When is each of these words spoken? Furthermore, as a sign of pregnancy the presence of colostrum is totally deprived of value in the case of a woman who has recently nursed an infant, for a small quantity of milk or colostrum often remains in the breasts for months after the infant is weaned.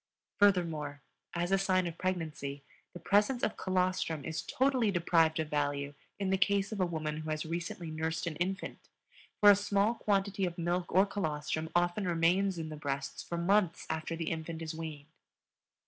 Furthermore, 0.39 1.03
as 1.35 1.51
a 1.51 1.59
sign 1.59 1.85
of 1.85 1.95
pregnancy 1.99 2.63
the 2.91 2.99
presence 2.99 3.43
of 3.43 3.55
colostrum 3.55 4.25
is 4.25 4.41
totally 4.41 4.89
deprived 4.89 5.39
of 5.39 5.49
value 5.51 5.93
in 6.17 6.31
the 6.31 6.39
case 6.39 6.71
of 6.71 6.79
a 6.79 6.87
woman 6.87 7.17
who 7.17 7.29
has 7.29 7.45
recently 7.45 7.91
nursed 7.91 8.25
an 8.25 8.35
infant, 8.37 8.89
for 9.39 9.51
a 9.51 9.55
small 9.55 9.93
quantity 9.93 10.43
of 10.43 10.57
milk 10.57 10.91
or 10.91 11.05
colostrum 11.05 11.69
often 11.75 12.07
remains 12.07 12.57
in 12.57 12.69
the 12.69 12.75
breasts 12.77 13.21
for 13.21 13.37
months 13.37 13.85
after 13.91 14.15
the 14.15 14.31
infant 14.31 14.63
is 14.63 14.73
weaned. 14.73 15.05